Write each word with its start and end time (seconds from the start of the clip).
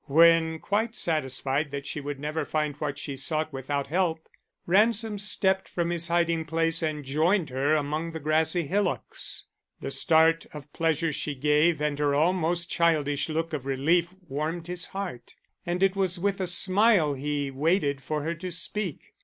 When 0.07 0.57
quite 0.57 0.95
satisfied 0.95 1.69
that 1.69 1.85
she 1.85 2.01
would 2.01 2.19
never 2.19 2.43
find 2.43 2.75
what 2.77 2.97
she 2.97 3.15
sought 3.15 3.53
without 3.53 3.85
help, 3.85 4.27
Ransom 4.65 5.19
stepped 5.19 5.69
from 5.69 5.91
his 5.91 6.07
hiding 6.07 6.45
place 6.45 6.81
and 6.81 7.05
joined 7.05 7.51
her 7.51 7.75
among 7.75 8.09
the 8.11 8.19
grassy 8.19 8.63
hillocks. 8.65 9.45
The 9.79 9.91
start 9.91 10.47
of 10.53 10.73
pleasure 10.73 11.13
she 11.13 11.35
gave 11.35 11.79
and 11.83 11.99
her 11.99 12.15
almost 12.15 12.67
childish 12.67 13.29
look 13.29 13.53
of 13.53 13.67
relief 13.67 14.11
warmed 14.27 14.65
his 14.65 14.87
heart, 14.87 15.35
and 15.67 15.83
it 15.83 15.95
was 15.95 16.17
with 16.17 16.41
a 16.41 16.47
smile 16.47 17.13
he 17.13 17.51
waited 17.51 18.01
for 18.01 18.23
her 18.23 18.33
to 18.33 18.49
speak. 18.49 19.13